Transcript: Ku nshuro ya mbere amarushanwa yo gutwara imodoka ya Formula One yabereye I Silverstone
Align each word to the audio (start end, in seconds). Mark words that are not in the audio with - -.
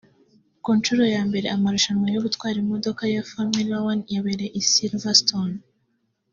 Ku 0.63 0.69
nshuro 0.77 1.03
ya 1.15 1.21
mbere 1.29 1.47
amarushanwa 1.55 2.07
yo 2.15 2.23
gutwara 2.25 2.57
imodoka 2.63 3.01
ya 3.13 3.21
Formula 3.31 3.75
One 3.89 4.01
yabereye 4.13 4.51
I 4.59 4.61
Silverstone 4.71 5.55